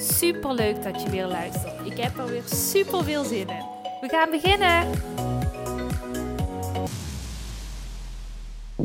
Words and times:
Super 0.00 0.54
leuk 0.54 0.82
dat 0.82 1.02
je 1.02 1.10
weer 1.10 1.26
luistert. 1.26 1.86
Ik 1.86 1.98
heb 1.98 2.18
er 2.18 2.26
weer 2.26 2.42
super 2.44 3.04
veel 3.04 3.24
zin 3.24 3.48
in. 3.48 3.64
We 4.00 4.08
gaan 4.08 4.30
beginnen. 4.30 4.86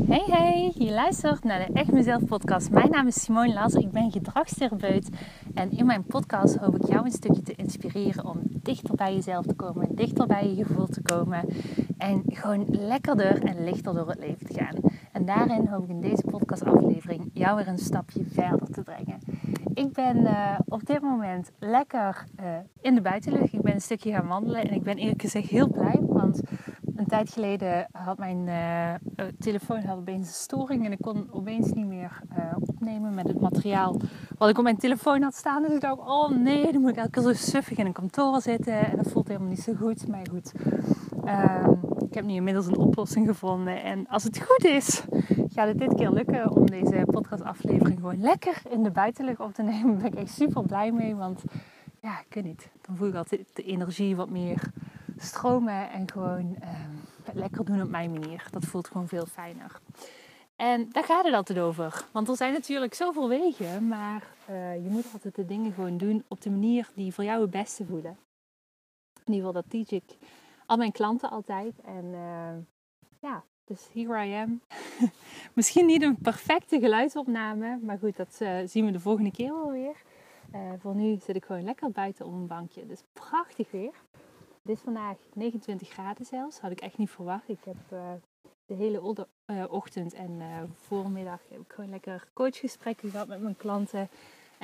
Hey 0.08 0.24
hey, 0.26 0.72
je 0.74 0.90
luistert 0.90 1.44
naar 1.44 1.66
de 1.66 1.72
Echt 1.72 1.92
Mezelf 1.92 2.24
podcast. 2.24 2.70
Mijn 2.70 2.90
naam 2.90 3.06
is 3.06 3.22
Simone 3.22 3.52
Las, 3.52 3.74
ik 3.74 3.90
ben 3.90 4.10
gedragstherapeut 4.10 5.08
en 5.54 5.70
in 5.70 5.86
mijn 5.86 6.04
podcast 6.04 6.56
hoop 6.56 6.76
ik 6.76 6.88
jou 6.88 7.04
een 7.04 7.12
stukje 7.12 7.42
te 7.42 7.54
inspireren 7.54 8.24
om 8.24 8.40
dichter 8.44 8.94
bij 8.94 9.14
jezelf 9.14 9.46
te 9.46 9.54
komen, 9.54 9.88
dichter 9.94 10.26
bij 10.26 10.54
je 10.54 10.64
gevoel 10.64 10.86
te 10.86 11.02
komen 11.02 11.48
en 11.98 12.22
gewoon 12.26 12.66
lekkerder 12.68 13.42
en 13.42 13.64
lichter 13.64 13.94
door 13.94 14.08
het 14.08 14.18
leven 14.18 14.46
te 14.46 14.54
gaan. 14.54 14.74
En 15.12 15.24
daarin 15.24 15.66
hoop 15.66 15.84
ik 15.84 15.90
in 15.90 16.00
deze 16.00 16.22
podcastaflevering 16.30 17.30
jou 17.32 17.56
weer 17.56 17.68
een 17.68 17.78
stapje 17.78 18.24
verder 18.32 18.70
te 18.70 18.82
brengen. 18.82 19.18
Ik 19.74 19.92
ben 19.92 20.16
uh, 20.16 20.58
op 20.68 20.86
dit 20.86 21.00
moment 21.00 21.50
lekker 21.58 22.24
uh, 22.40 22.46
in 22.80 22.94
de 22.94 23.00
buitenlucht. 23.00 23.52
Ik 23.52 23.62
ben 23.62 23.74
een 23.74 23.80
stukje 23.80 24.12
gaan 24.12 24.26
wandelen 24.26 24.64
en 24.64 24.74
ik 24.74 24.82
ben 24.82 24.96
eerlijk 24.96 25.20
gezegd 25.20 25.48
heel 25.48 25.68
blij. 25.68 25.98
Want 26.00 26.40
een 26.96 27.06
tijd 27.06 27.30
geleden 27.30 27.88
had 27.92 28.18
mijn 28.18 28.46
uh, 28.46 29.24
telefoon 29.38 29.82
had 29.82 29.96
opeens 29.96 30.26
een 30.26 30.32
storing 30.32 30.84
en 30.84 30.92
ik 30.92 31.00
kon 31.00 31.28
opeens 31.30 31.72
niet 31.72 31.86
meer 31.86 32.20
opnemen 32.60 33.14
met 33.14 33.28
het 33.28 33.40
materiaal 33.40 33.96
wat 34.38 34.48
ik 34.48 34.58
op 34.58 34.64
mijn 34.64 34.78
telefoon 34.78 35.22
had 35.22 35.34
staan. 35.34 35.62
Dus 35.62 35.72
ik 35.72 35.80
dacht, 35.80 35.98
oh 35.98 36.30
nee, 36.30 36.72
dan 36.72 36.80
moet 36.80 36.90
ik 36.90 36.96
elke 36.96 37.10
keer 37.10 37.22
zo 37.22 37.32
suffig 37.32 37.78
in 37.78 37.86
een 37.86 37.92
kantoor 37.92 38.40
zitten 38.40 38.86
en 38.86 38.96
dat 38.96 39.10
voelt 39.10 39.28
helemaal 39.28 39.48
niet 39.48 39.62
zo 39.62 39.72
goed. 39.74 40.08
Maar 40.08 40.26
goed, 40.30 40.52
ehm, 41.24 41.72
ik 42.14 42.20
heb 42.20 42.28
nu 42.28 42.36
inmiddels 42.36 42.66
een 42.66 42.76
oplossing 42.76 43.26
gevonden 43.26 43.82
en 43.82 44.06
als 44.08 44.24
het 44.24 44.42
goed 44.42 44.64
is, 44.64 45.02
gaat 45.54 45.68
het 45.68 45.78
dit 45.78 45.94
keer 45.94 46.10
lukken 46.10 46.50
om 46.50 46.66
deze 46.66 47.06
podcastaflevering 47.06 47.98
gewoon 47.98 48.20
lekker 48.20 48.62
in 48.70 48.82
de 48.82 48.90
buitenlucht 48.90 49.40
op 49.40 49.54
te 49.54 49.62
nemen. 49.62 49.90
Daar 49.98 50.10
ben 50.10 50.12
ik 50.12 50.18
echt 50.18 50.34
super 50.34 50.62
blij 50.62 50.92
mee, 50.92 51.14
want 51.14 51.42
ja, 52.00 52.20
ik 52.20 52.34
weet 52.34 52.44
niet. 52.44 52.70
Dan 52.80 52.96
voel 52.96 53.08
ik 53.08 53.14
altijd 53.14 53.46
de 53.52 53.62
energie 53.62 54.16
wat 54.16 54.30
meer 54.30 54.62
stromen 55.16 55.90
en 55.90 56.10
gewoon 56.10 56.56
uh, 56.62 56.68
lekker 57.32 57.64
doen 57.64 57.82
op 57.82 57.88
mijn 57.88 58.12
manier. 58.12 58.46
Dat 58.50 58.64
voelt 58.64 58.88
gewoon 58.88 59.08
veel 59.08 59.26
fijner. 59.26 59.80
En 60.56 60.88
daar 60.90 61.04
gaat 61.04 61.24
het 61.24 61.34
altijd 61.34 61.58
over. 61.58 62.04
Want 62.12 62.28
er 62.28 62.36
zijn 62.36 62.52
natuurlijk 62.52 62.94
zoveel 62.94 63.28
wegen, 63.28 63.88
maar 63.88 64.22
uh, 64.50 64.74
je 64.74 64.88
moet 64.90 65.06
altijd 65.12 65.34
de 65.34 65.46
dingen 65.46 65.72
gewoon 65.72 65.96
doen 65.96 66.24
op 66.28 66.40
de 66.40 66.50
manier 66.50 66.90
die 66.94 67.14
voor 67.14 67.24
jou 67.24 67.40
het 67.40 67.50
beste 67.50 67.84
voelen. 67.84 68.16
In 69.24 69.32
ieder 69.32 69.46
geval, 69.46 69.62
dat 69.62 69.70
teach 69.70 69.90
ik 69.90 70.16
al 70.66 70.76
mijn 70.76 70.92
klanten 70.92 71.30
altijd. 71.30 71.80
En 71.84 72.04
uh, 72.04 72.56
ja, 73.20 73.44
dus 73.64 73.88
here 73.92 74.26
I 74.26 74.34
am. 74.34 74.60
Misschien 75.52 75.86
niet 75.86 76.02
een 76.02 76.16
perfecte 76.16 76.80
geluidsopname, 76.80 77.78
maar 77.82 77.98
goed, 77.98 78.16
dat 78.16 78.38
uh, 78.42 78.58
zien 78.64 78.84
we 78.84 78.90
de 78.90 79.00
volgende 79.00 79.30
keer 79.30 79.52
wel 79.52 79.70
weer. 79.70 80.02
Uh, 80.54 80.60
voor 80.78 80.94
nu 80.94 81.18
zit 81.22 81.36
ik 81.36 81.44
gewoon 81.44 81.64
lekker 81.64 81.90
buiten 81.90 82.26
op 82.26 82.32
een 82.32 82.46
bankje. 82.46 82.86
Dus 82.86 83.02
prachtig 83.12 83.70
weer. 83.70 83.92
Het 84.62 84.76
is 84.76 84.80
vandaag 84.80 85.16
29 85.32 85.88
graden 85.88 86.26
zelfs. 86.26 86.58
Had 86.58 86.70
ik 86.70 86.80
echt 86.80 86.98
niet 86.98 87.10
verwacht. 87.10 87.48
Ik 87.48 87.58
heb 87.64 87.76
de 88.66 88.74
hele 88.74 89.02
ochtend 89.68 90.14
en 90.14 90.40
voormiddag 90.80 91.40
heb 91.48 91.60
ik 91.60 91.72
gewoon 91.72 91.90
lekker 91.90 92.28
coachgesprekken 92.32 93.10
gehad 93.10 93.28
met 93.28 93.40
mijn 93.40 93.56
klanten. 93.56 94.08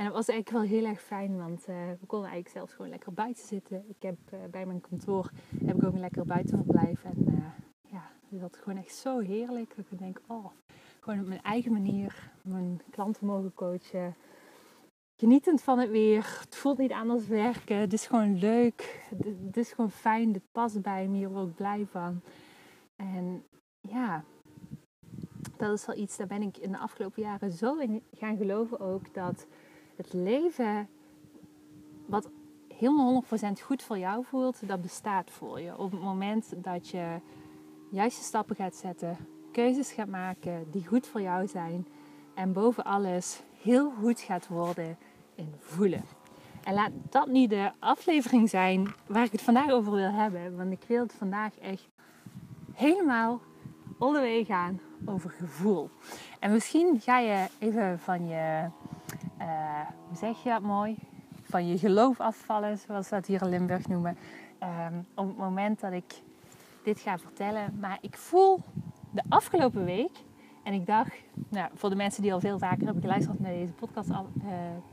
En 0.00 0.06
dat 0.06 0.14
was 0.14 0.28
eigenlijk 0.28 0.50
wel 0.50 0.78
heel 0.78 0.88
erg 0.88 1.00
fijn, 1.00 1.36
want 1.36 1.64
we 1.64 2.06
konden 2.06 2.30
eigenlijk 2.30 2.48
zelfs 2.48 2.72
gewoon 2.72 2.90
lekker 2.90 3.12
buiten 3.12 3.46
zitten. 3.46 3.84
Ik 3.88 4.02
heb 4.02 4.18
bij 4.50 4.66
mijn 4.66 4.80
kantoor 4.80 5.30
heb 5.64 5.76
ik 5.76 5.84
ook 5.84 5.92
een 5.92 6.00
lekker 6.00 6.24
buitenverblijf. 6.24 7.04
En 7.04 7.52
dat 8.30 8.56
gewoon 8.56 8.78
echt 8.78 8.94
zo 8.94 9.18
heerlijk. 9.18 9.76
Dat 9.76 9.84
ik 9.90 9.98
denk, 9.98 10.20
oh, 10.26 10.46
gewoon 11.00 11.20
op 11.20 11.26
mijn 11.26 11.42
eigen 11.42 11.72
manier 11.72 12.30
mijn 12.42 12.80
klanten 12.90 13.26
mogen 13.26 13.54
coachen. 13.54 14.14
Genietend 15.16 15.62
van 15.62 15.78
het 15.78 15.90
weer. 15.90 16.38
Het 16.40 16.56
voelt 16.56 16.78
niet 16.78 16.92
aan 16.92 17.10
als 17.10 17.26
werken. 17.26 17.76
Het 17.76 17.92
is 17.92 18.06
gewoon 18.06 18.38
leuk. 18.38 19.06
Het 19.46 19.56
is 19.56 19.72
gewoon 19.72 19.90
fijn. 19.90 20.32
Het 20.32 20.52
past 20.52 20.82
bij 20.82 21.08
me. 21.08 21.16
Hier 21.16 21.30
word 21.30 21.48
ik 21.48 21.54
blij 21.54 21.86
van. 21.90 22.20
En 22.96 23.44
ja, 23.80 24.24
dat 25.56 25.72
is 25.72 25.86
wel 25.86 25.96
iets, 25.96 26.16
daar 26.16 26.26
ben 26.26 26.42
ik 26.42 26.56
in 26.56 26.72
de 26.72 26.78
afgelopen 26.78 27.22
jaren 27.22 27.52
zo 27.52 27.78
in 27.78 28.02
gaan 28.12 28.36
geloven 28.36 28.80
ook. 28.80 29.14
Dat 29.14 29.46
het 30.00 30.12
leven, 30.12 30.88
wat 32.06 32.30
helemaal 32.68 33.24
100% 33.24 33.26
goed 33.62 33.82
voor 33.82 33.98
jou 33.98 34.24
voelt, 34.24 34.68
dat 34.68 34.82
bestaat 34.82 35.30
voor 35.30 35.60
je. 35.60 35.78
Op 35.78 35.90
het 35.90 36.00
moment 36.00 36.52
dat 36.56 36.88
je 36.88 37.20
juiste 37.90 38.22
stappen 38.22 38.56
gaat 38.56 38.74
zetten, 38.74 39.16
keuzes 39.52 39.92
gaat 39.92 40.08
maken 40.08 40.70
die 40.70 40.86
goed 40.86 41.06
voor 41.06 41.20
jou 41.20 41.46
zijn 41.46 41.86
en 42.34 42.52
boven 42.52 42.84
alles 42.84 43.42
heel 43.62 43.92
goed 44.00 44.20
gaat 44.20 44.48
worden 44.48 44.96
in 45.34 45.54
voelen. 45.58 46.04
En 46.64 46.74
laat 46.74 46.90
dat 47.10 47.26
niet 47.26 47.50
de 47.50 47.72
aflevering 47.78 48.48
zijn 48.48 48.94
waar 49.06 49.24
ik 49.24 49.32
het 49.32 49.42
vandaag 49.42 49.70
over 49.70 49.92
wil 49.92 50.10
hebben, 50.10 50.56
want 50.56 50.72
ik 50.72 50.82
wil 50.86 51.02
het 51.02 51.14
vandaag 51.14 51.58
echt 51.58 51.88
helemaal 52.72 53.40
all 53.98 54.44
gaan 54.44 54.80
over 55.04 55.30
gevoel. 55.30 55.90
En 56.38 56.52
misschien 56.52 57.00
ga 57.00 57.18
je 57.18 57.46
even 57.58 57.98
van 57.98 58.28
je, 58.28 58.68
uh, 59.40 59.46
hoe 60.08 60.16
zeg 60.16 60.42
je 60.42 60.48
dat 60.48 60.62
mooi, 60.62 60.96
van 61.42 61.68
je 61.68 61.78
geloof 61.78 62.20
afvallen, 62.20 62.78
zoals 62.78 63.08
we 63.08 63.14
dat 63.14 63.26
hier 63.26 63.42
in 63.42 63.48
Limburg 63.48 63.88
noemen. 63.88 64.16
Um, 64.62 65.06
op 65.14 65.26
het 65.26 65.36
moment 65.36 65.80
dat 65.80 65.92
ik 65.92 66.22
dit 66.82 67.00
ga 67.00 67.18
vertellen. 67.18 67.78
Maar 67.80 67.98
ik 68.00 68.16
voel 68.16 68.60
de 69.10 69.22
afgelopen 69.28 69.84
week. 69.84 70.18
En 70.62 70.72
ik 70.72 70.86
dacht, 70.86 71.12
nou, 71.48 71.70
voor 71.74 71.90
de 71.90 71.96
mensen 71.96 72.22
die 72.22 72.32
al 72.32 72.40
veel 72.40 72.58
vaker 72.58 72.84
hebben 72.84 73.02
geluisterd 73.02 73.40
naar 73.40 73.52
deze 73.52 73.72
podcast, 73.72 74.08
uh, 74.08 74.16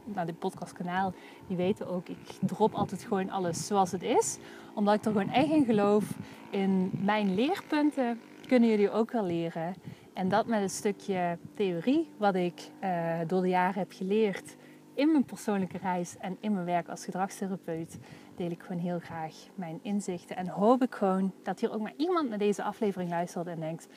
naar 0.03 0.25
dit 0.25 0.39
podcastkanaal, 0.39 1.13
die 1.47 1.57
weten 1.57 1.87
ook, 1.87 2.07
ik 2.07 2.37
drop 2.41 2.73
altijd 2.73 3.03
gewoon 3.03 3.29
alles 3.29 3.67
zoals 3.67 3.91
het 3.91 4.03
is. 4.03 4.37
Omdat 4.73 4.93
ik 4.93 5.05
er 5.05 5.11
gewoon 5.11 5.29
echt 5.29 5.49
in 5.49 5.65
geloof. 5.65 6.17
In 6.49 6.91
mijn 6.93 7.35
leerpunten 7.35 8.19
kunnen 8.47 8.69
jullie 8.69 8.91
ook 8.91 9.11
wel 9.11 9.23
leren. 9.23 9.73
En 10.17 10.29
dat 10.29 10.47
met 10.47 10.61
een 10.61 10.69
stukje 10.69 11.37
theorie, 11.53 12.09
wat 12.17 12.35
ik 12.35 12.71
uh, 12.83 13.19
door 13.27 13.41
de 13.41 13.47
jaren 13.47 13.79
heb 13.79 13.91
geleerd 13.91 14.55
in 14.93 15.11
mijn 15.11 15.25
persoonlijke 15.25 15.77
reis 15.77 16.17
en 16.17 16.37
in 16.39 16.53
mijn 16.53 16.65
werk 16.65 16.87
als 16.87 17.05
gedragstherapeut 17.05 17.97
deel 18.35 18.51
ik 18.51 18.61
gewoon 18.63 18.81
heel 18.81 18.99
graag 18.99 19.35
mijn 19.55 19.79
inzichten. 19.81 20.35
En 20.35 20.47
hoop 20.47 20.81
ik 20.81 20.95
gewoon 20.95 21.33
dat 21.43 21.59
hier 21.59 21.73
ook 21.73 21.81
maar 21.81 21.93
iemand 21.97 22.29
naar 22.29 22.37
deze 22.37 22.63
aflevering 22.63 23.09
luistert 23.09 23.47
en 23.47 23.59
denkt: 23.59 23.87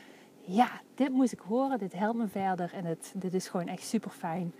ja, 0.41 0.71
dit 0.95 1.11
moet 1.11 1.33
ik 1.33 1.39
horen, 1.39 1.79
dit 1.79 1.93
helpt 1.93 2.19
me 2.19 2.29
verder 2.29 2.71
en 2.75 2.85
het, 2.85 3.13
dit 3.17 3.35
is 3.35 3.49
gewoon 3.49 3.69
echt 3.69 3.85
super 3.85 4.11
fijn 4.11 4.55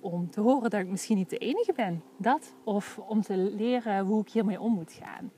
om 0.00 0.30
te 0.30 0.40
horen 0.40 0.70
dat 0.70 0.80
ik 0.80 0.88
misschien 0.88 1.16
niet 1.16 1.30
de 1.30 1.38
enige 1.38 1.72
ben. 1.72 2.02
Dat, 2.16 2.54
of 2.64 2.98
om 2.98 3.22
te 3.22 3.36
leren 3.36 4.04
hoe 4.04 4.20
ik 4.20 4.30
hiermee 4.30 4.60
om 4.60 4.72
moet 4.72 4.92
gaan. 4.92 5.30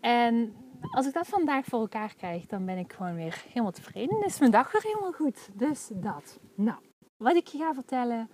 En 0.00 0.54
als 0.90 1.06
ik 1.06 1.12
dat 1.12 1.26
vandaag 1.26 1.64
voor 1.64 1.80
elkaar 1.80 2.14
krijg, 2.14 2.46
dan 2.46 2.64
ben 2.64 2.78
ik 2.78 2.92
gewoon 2.92 3.14
weer 3.14 3.44
helemaal 3.48 3.70
tevreden. 3.70 4.14
Dan 4.14 4.24
is 4.24 4.38
mijn 4.38 4.50
dag 4.50 4.72
weer 4.72 4.82
helemaal 4.82 5.12
goed. 5.12 5.48
Dus 5.52 5.90
dat. 5.92 6.38
Nou, 6.54 6.78
wat 7.16 7.36
ik 7.36 7.46
je 7.46 7.58
ga 7.58 7.74
vertellen 7.74 8.28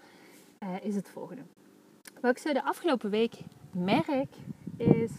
uh, 0.62 0.68
is 0.82 0.94
het 0.94 1.08
volgende. 1.08 1.42
Wat 2.20 2.30
ik 2.30 2.38
zo 2.38 2.53
de 2.53 2.65
afgelopen 2.65 3.10
week 3.10 3.34
merk 3.71 4.36
is, 4.77 5.10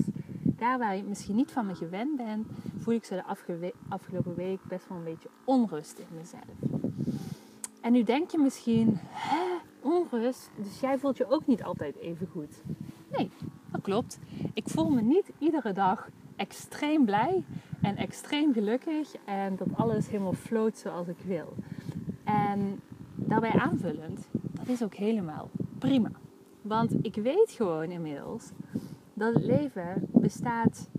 daar 0.43 0.77
waar 0.77 0.95
je 0.95 1.03
misschien 1.03 1.35
niet 1.35 1.51
van 1.51 1.65
me 1.65 1.75
gewend 1.75 2.15
bent, 2.15 2.47
voel 2.77 2.93
ik 2.93 3.03
zo 3.03 3.15
de 3.15 3.73
afgelopen 3.89 4.35
week 4.35 4.63
best 4.63 4.87
wel 4.87 4.97
een 4.97 5.03
beetje 5.03 5.29
onrust 5.43 5.99
in 5.99 6.07
mezelf. 6.15 6.83
En 7.81 7.91
nu 7.91 8.03
denk 8.03 8.31
je 8.31 8.37
misschien, 8.37 8.99
hè, 9.09 9.57
onrust, 9.81 10.49
dus 10.55 10.79
jij 10.79 10.97
voelt 10.97 11.17
je 11.17 11.29
ook 11.29 11.47
niet 11.47 11.63
altijd 11.63 11.95
even 11.95 12.27
goed. 12.27 12.61
Nee, 13.17 13.31
dat 13.71 13.81
klopt. 13.81 14.19
Ik 14.53 14.69
voel 14.69 14.89
me 14.89 15.01
niet 15.01 15.31
iedere 15.37 15.71
dag 15.71 16.09
extreem 16.35 17.05
blij 17.05 17.43
en 17.81 17.95
extreem 17.95 18.53
gelukkig 18.53 19.15
en 19.25 19.55
dat 19.55 19.67
alles 19.75 20.09
helemaal 20.09 20.33
floot 20.33 20.77
zoals 20.77 21.07
ik 21.07 21.19
wil. 21.25 21.53
En 22.23 22.79
daarbij 23.15 23.51
aanvullend, 23.51 24.27
dat 24.31 24.67
is 24.67 24.83
ook 24.83 24.93
helemaal 24.93 25.49
prima. 25.77 26.11
Want 26.61 26.93
ik 27.01 27.15
weet 27.15 27.51
gewoon 27.51 27.91
inmiddels 27.91 28.51
dat 29.13 29.33
het 29.33 29.43
leven 29.43 30.07
bestaat. 30.11 30.89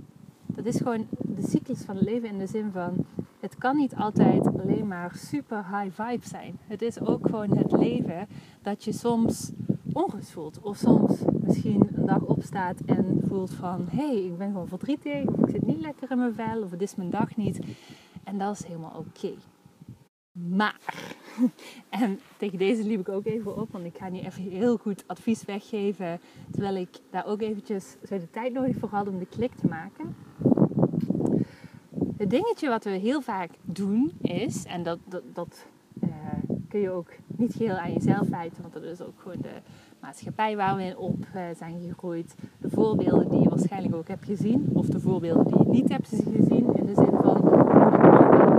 Dat 0.46 0.64
is 0.64 0.76
gewoon 0.76 1.06
de 1.18 1.46
cyclus 1.46 1.82
van 1.82 1.96
het 1.96 2.04
leven 2.04 2.28
in 2.28 2.38
de 2.38 2.46
zin 2.46 2.70
van 2.72 3.06
het 3.40 3.58
kan 3.58 3.76
niet 3.76 3.94
altijd 3.94 4.46
alleen 4.46 4.86
maar 4.88 5.14
super 5.14 5.64
high 5.78 6.02
vibe 6.02 6.26
zijn. 6.26 6.58
Het 6.66 6.82
is 6.82 7.00
ook 7.00 7.26
gewoon 7.26 7.56
het 7.56 7.72
leven 7.72 8.28
dat 8.62 8.84
je 8.84 8.92
soms 8.92 9.52
onrust 9.92 10.30
voelt. 10.30 10.60
Of 10.60 10.76
soms 10.76 11.18
misschien 11.42 11.88
dag 12.06 12.20
opstaat 12.20 12.80
en 12.80 13.20
voelt 13.28 13.54
van... 13.54 13.86
hé, 13.90 14.06
hey, 14.06 14.24
ik 14.24 14.38
ben 14.38 14.50
gewoon 14.50 14.68
verdrietig. 14.68 15.22
Ik 15.22 15.50
zit 15.50 15.66
niet 15.66 15.80
lekker 15.80 16.10
in 16.10 16.18
mijn 16.18 16.34
vel. 16.34 16.62
Of 16.62 16.70
het 16.70 16.82
is 16.82 16.94
mijn 16.94 17.10
dag 17.10 17.36
niet. 17.36 17.58
En 18.24 18.38
dat 18.38 18.54
is 18.54 18.64
helemaal 18.64 18.92
oké. 18.98 19.32
Maar, 20.32 21.06
en 21.88 22.20
tegen 22.36 22.58
deze 22.58 22.84
liep 22.84 23.00
ik 23.00 23.08
ook 23.08 23.26
even 23.26 23.56
op, 23.56 23.72
want 23.72 23.84
ik 23.84 23.96
ga 23.96 24.08
nu 24.08 24.18
even 24.18 24.42
heel 24.42 24.76
goed 24.76 25.04
advies 25.06 25.44
weggeven. 25.44 26.20
Terwijl 26.50 26.76
ik 26.76 26.88
daar 27.10 27.26
ook 27.26 27.40
eventjes 27.40 27.96
zo 28.08 28.18
de 28.18 28.30
tijd 28.30 28.52
nodig 28.52 28.76
voor 28.76 28.88
had 28.88 29.08
om 29.08 29.18
de 29.18 29.26
klik 29.26 29.54
te 29.54 29.66
maken. 29.66 30.16
Het 32.16 32.30
dingetje 32.30 32.68
wat 32.68 32.84
we 32.84 32.90
heel 32.90 33.20
vaak 33.20 33.50
doen 33.62 34.12
is, 34.20 34.64
en 34.64 34.82
dat, 34.82 34.98
dat, 35.04 35.22
dat 35.32 35.66
uh, 36.02 36.10
kun 36.68 36.80
je 36.80 36.90
ook 36.90 37.10
niet 37.26 37.54
geheel 37.54 37.76
aan 37.76 37.92
jezelf 37.92 38.28
wijten, 38.28 38.62
want 38.62 38.74
dat 38.74 38.82
is 38.82 39.00
ook 39.00 39.20
gewoon 39.20 39.40
de 39.40 39.60
maatschappij 40.04 40.56
waar 40.56 40.76
we 40.76 40.94
op 40.98 41.16
uh, 41.36 41.42
zijn 41.56 41.80
gegroeid. 41.80 42.34
De 42.58 42.70
voorbeelden 42.70 43.28
die 43.28 43.40
je 43.40 43.48
waarschijnlijk 43.48 43.94
ook 43.94 44.08
hebt 44.08 44.24
gezien, 44.24 44.70
of 44.72 44.86
de 44.86 45.00
voorbeelden 45.00 45.44
die 45.44 45.58
je 45.58 45.68
niet 45.68 45.88
hebt 45.88 46.08
gezien, 46.08 46.66
in 46.74 46.86
de 46.86 46.94
zin 46.94 47.14
van 47.22 47.36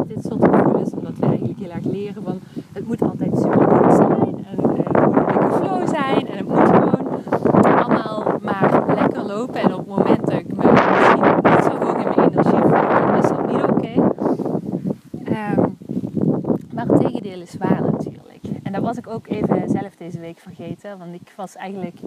dit 0.08 0.24
soort 0.24 0.46
gevoelens, 0.46 0.94
omdat 0.94 1.18
we 1.18 1.26
eigenlijk 1.26 1.60
heel 1.60 1.72
erg 1.72 1.84
leren 1.84 2.24
van 2.24 2.40
het 2.74 2.88
moet 2.88 3.02
altijd 3.02 3.38
super 3.38 3.76
goed 3.76 3.94
zijn 3.94 4.46
en 4.46 4.60
uh, 4.60 4.78
het 4.78 5.06
moet 5.06 5.44
een 5.44 5.52
flow 5.52 5.88
zijn 5.88 6.28
en 6.28 6.38
het 6.38 6.48
moet 6.48 6.70
gewoon 6.70 7.64
allemaal 7.64 8.40
maar 8.42 8.96
lekker 8.96 9.24
lopen 9.24 9.62
en 9.62 9.74
op 9.74 9.78
het 9.78 9.88
moment 9.88 10.26
dat 10.26 10.40
ik 10.40 10.48
me 10.48 10.72
misschien 10.72 11.24
niet 11.44 11.64
zo 11.64 11.86
hoog 11.86 11.98
in 12.04 12.12
mijn 12.16 12.30
energie 12.30 12.62
voel, 12.62 13.06
dan 13.06 13.16
is 13.16 13.28
dat 13.28 13.48
niet 13.48 13.64
oké. 13.64 13.94
Um, 15.30 15.78
maar 16.74 16.86
het 16.88 17.00
tegendeel 17.00 17.42
is 17.42 17.58
waar 17.58 17.82
natuurlijk. 17.82 18.44
En 18.64 18.72
dat 18.72 18.82
was 18.82 18.94
ook 19.08 19.28
even 19.28 19.70
zelf 19.70 19.96
deze 19.96 20.20
week 20.20 20.38
vergeten. 20.38 20.98
Want 20.98 21.14
ik 21.14 21.34
was 21.36 21.56
eigenlijk 21.56 22.00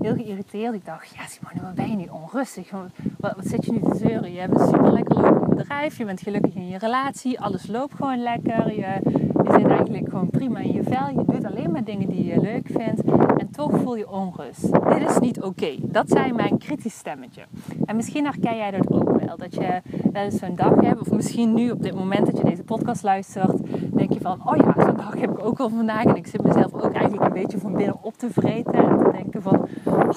heel 0.00 0.14
geïrriteerd. 0.14 0.74
Ik 0.74 0.84
dacht, 0.84 1.14
ja 1.14 1.26
Simone, 1.26 1.60
wat 1.62 1.74
ben 1.74 1.90
je 1.90 1.96
nu 1.96 2.06
onrustig? 2.10 2.70
Wat, 2.70 3.34
wat, 3.36 3.46
zit 3.46 3.64
je 3.64 3.72
nu 3.72 3.80
te 3.80 3.96
zeuren? 3.96 4.32
Je 4.32 4.40
hebt 4.40 4.60
een 4.60 4.66
super 4.66 4.92
lekker 4.92 5.48
bedrijf. 5.48 5.98
Je 5.98 6.04
bent 6.04 6.20
gelukkig 6.20 6.54
in 6.54 6.68
je 6.68 6.78
relatie. 6.78 7.40
Alles 7.40 7.66
loopt 7.66 7.94
gewoon 7.94 8.22
lekker. 8.22 8.72
Je, 8.72 9.00
je 9.44 9.52
zit 9.58 9.66
eigenlijk 9.66 10.08
gewoon 10.08 10.30
prima 10.30 10.58
in 10.58 10.72
je 10.72 10.82
vel. 10.82 11.08
Je 11.08 11.24
doet 11.26 11.44
alleen 11.44 11.70
maar 11.70 11.84
dingen 11.84 12.08
die 12.08 12.24
je 12.24 12.40
leuk 12.40 12.66
vindt. 12.66 13.02
En 13.36 13.50
toch 13.50 13.70
voel 13.70 13.96
je 13.96 14.10
onrust. 14.10 14.72
Dit 14.72 15.10
is 15.10 15.18
niet 15.18 15.42
oké. 15.42 15.76
Dat 15.80 16.08
zijn 16.08 16.34
mijn 16.34 16.58
kritisch 16.58 16.96
stemmetje. 16.96 17.42
En 17.84 17.96
misschien 17.96 18.24
herken 18.24 18.56
jij 18.56 18.70
dat 18.70 18.92
ook 18.92 19.03
Dat 19.36 19.54
je 19.54 19.80
wel 20.12 20.22
eens 20.22 20.38
zo'n 20.38 20.56
dag 20.56 20.80
hebt. 20.80 21.00
Of 21.00 21.10
misschien 21.10 21.54
nu 21.54 21.70
op 21.70 21.82
dit 21.82 21.94
moment 21.94 22.26
dat 22.26 22.36
je 22.36 22.44
deze 22.44 22.62
podcast 22.62 23.02
luistert. 23.02 23.56
Denk 23.96 24.12
je 24.12 24.20
van, 24.20 24.40
oh 24.44 24.56
ja, 24.56 24.74
zo'n 24.84 24.96
dag 24.96 25.14
heb 25.20 25.30
ik 25.30 25.44
ook 25.44 25.58
wel 25.58 25.68
vandaag. 25.68 26.04
En 26.04 26.16
ik 26.16 26.26
zit 26.26 26.42
mezelf 26.42 26.74
ook 26.74 26.92
eigenlijk 26.92 27.24
een 27.24 27.42
beetje 27.42 27.58
van 27.58 27.72
binnen 27.72 27.96
op 28.00 28.16
te 28.16 28.30
vreten. 28.30 28.74
En 28.74 28.98
te 28.98 29.10
denken 29.12 29.42
van, 29.42 29.68
oh, 29.84 30.08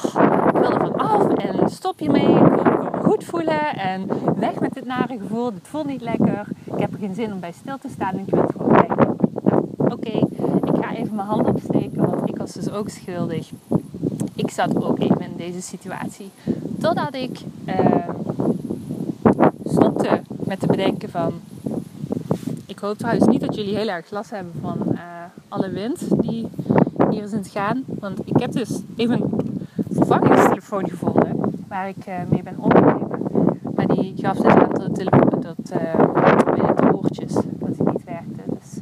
ik 0.46 0.52
wil 0.52 0.72
er 0.72 0.80
van 0.80 0.96
af. 0.96 1.28
En 1.34 1.70
stop 1.70 2.00
je 2.00 2.10
mee. 2.10 2.36
Ik 2.36 2.48
wil 2.48 2.64
me 2.64 2.90
goed 3.02 3.24
voelen. 3.24 3.76
En 3.76 4.08
weg 4.40 4.60
met 4.60 4.74
dit 4.74 4.86
nare 4.86 5.18
gevoel. 5.18 5.52
Dit 5.54 5.68
voelt 5.68 5.88
niet 5.88 6.02
lekker. 6.02 6.48
Ik 6.64 6.80
heb 6.80 6.94
er 6.94 7.00
geen 7.00 7.16
zin 7.16 7.34
om 7.34 7.40
bij 7.40 7.52
stil 7.52 7.78
te 7.78 7.90
staan. 7.90 8.14
En 8.14 8.20
ik 8.20 8.30
wil 8.30 8.42
het 8.42 8.52
gewoon 8.52 8.76
kijken. 8.76 9.16
Oké, 9.78 10.18
ik 10.72 10.84
ga 10.84 10.96
even 10.96 11.16
mijn 11.16 11.28
hand 11.28 11.48
opsteken. 11.48 12.06
Want 12.06 12.30
ik 12.30 12.38
was 12.38 12.54
dus 12.54 12.72
ook 12.72 12.90
schuldig. 12.90 13.52
Ik 14.36 14.52
zat 14.52 14.84
ook 14.84 15.00
even 15.00 15.22
in 15.22 15.34
deze 15.38 15.62
situatie. 15.62 16.32
Totdat 16.80 17.16
ik 17.16 17.40
stopte 17.66 18.17
met 20.48 20.60
te 20.60 20.68
bedenken 20.68 21.10
van... 21.10 21.34
Ik 22.66 22.80
hoop 22.80 22.98
trouwens 22.98 23.28
niet 23.28 23.42
dat 23.42 23.56
jullie 23.56 23.76
heel 23.76 23.88
erg 23.88 24.12
last 24.12 24.30
hebben 24.30 24.54
van 24.62 24.78
uh, 24.92 25.00
alle 25.48 25.70
wind 25.70 26.22
die 26.22 26.48
hier 27.10 27.24
is 27.24 27.32
in 27.32 27.38
het 27.38 27.48
gaan. 27.48 27.84
Want 27.86 28.20
ik 28.26 28.40
heb 28.40 28.52
dus 28.52 28.82
even 28.96 29.22
een 29.22 29.68
vervangingstelefoon 29.90 30.90
gevonden 30.90 31.40
waar 31.68 31.88
ik 31.88 32.08
uh, 32.08 32.16
mee 32.30 32.44
ben 32.44 32.58
opgenomen. 32.58 33.20
Maar 33.76 33.88
die 33.88 34.14
gaf 34.18 34.38
dus 34.38 34.54
aan 34.54 34.70
dat, 34.70 34.96
dat 35.42 35.72
uh, 35.74 36.76
de 36.76 36.94
oortjes 36.94 37.34
dat 37.34 37.78
die 37.78 37.90
niet 37.92 38.04
werkte. 38.04 38.42
Dus 38.60 38.80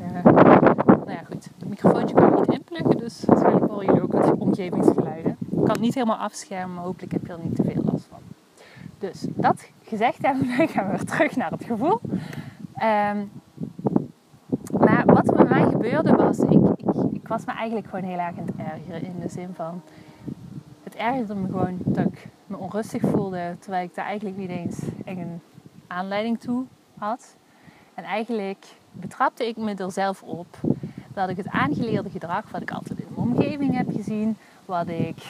nou 0.85 1.11
ja 1.11 1.23
goed, 1.27 1.49
het 1.59 1.69
microfoontje 1.69 2.15
kan 2.15 2.31
ik 2.31 2.39
niet 2.39 2.59
inpluggen. 2.59 2.97
Dus 2.97 3.23
waarschijnlijk 3.25 3.71
horen 3.71 3.85
jullie 3.85 4.01
ook 4.01 4.11
wat 4.11 4.37
omgevingsgeluiden. 4.37 5.37
Ik 5.39 5.57
kan 5.57 5.69
het 5.69 5.79
niet 5.79 5.93
helemaal 5.93 6.17
afschermen, 6.17 6.75
maar 6.75 6.83
hopelijk 6.83 7.11
heb 7.11 7.25
je 7.25 7.33
er 7.33 7.39
niet 7.43 7.55
te 7.55 7.63
veel 7.63 7.83
last 7.91 8.07
van. 8.09 8.19
Dus 8.99 9.25
dat 9.35 9.69
gezegd 9.87 10.21
hebben, 10.21 10.47
gaan 10.69 10.85
we 10.85 10.91
weer 10.91 11.05
terug 11.05 11.35
naar 11.35 11.51
het 11.51 11.63
gevoel. 11.63 11.99
Um, 12.75 13.31
maar 14.79 15.05
wat 15.05 15.27
er 15.27 15.33
bij 15.33 15.45
mij 15.45 15.69
gebeurde 15.71 16.15
was, 16.15 16.39
ik, 16.39 16.61
ik, 16.75 17.13
ik, 17.13 17.27
was 17.27 17.45
me 17.45 17.53
eigenlijk 17.53 17.87
gewoon 17.89 18.09
heel 18.09 18.19
erg 18.19 18.37
aan 18.37 18.45
het 18.45 18.55
ergeren. 18.57 19.03
In 19.03 19.19
de 19.19 19.29
zin 19.29 19.49
van, 19.53 19.81
het 20.83 20.95
ergerde 20.95 21.35
me 21.35 21.47
gewoon 21.47 21.77
dat 21.83 22.05
ik 22.05 22.27
me 22.47 22.57
onrustig 22.57 23.01
voelde. 23.01 23.55
Terwijl 23.59 23.85
ik 23.85 23.95
daar 23.95 24.05
eigenlijk 24.05 24.37
niet 24.37 24.49
eens 24.49 24.79
een 25.05 25.41
aanleiding 25.87 26.39
toe 26.39 26.65
had. 26.97 27.35
En 27.93 28.03
eigenlijk 28.03 28.65
betrapte 28.91 29.47
ik 29.47 29.57
me 29.57 29.75
er 29.75 29.91
zelf 29.91 30.23
op 30.23 30.47
dat 31.13 31.29
ik 31.29 31.37
het 31.37 31.49
aangeleerde 31.49 32.09
gedrag 32.09 32.51
wat 32.51 32.61
ik 32.61 32.71
altijd 32.71 32.99
in 32.99 33.07
mijn 33.15 33.27
omgeving 33.27 33.77
heb 33.77 33.91
gezien. 33.95 34.37
Wat 34.65 34.87
ik, 34.87 35.23